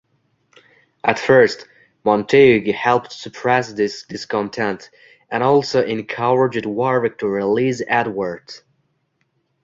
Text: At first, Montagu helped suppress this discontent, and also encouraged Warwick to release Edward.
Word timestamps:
At 1.03 1.19
first, 1.19 1.67
Montagu 2.03 2.73
helped 2.73 3.11
suppress 3.13 3.71
this 3.71 4.01
discontent, 4.01 4.89
and 5.29 5.43
also 5.43 5.85
encouraged 5.85 6.65
Warwick 6.65 7.19
to 7.19 7.27
release 7.27 7.83
Edward. 7.87 8.51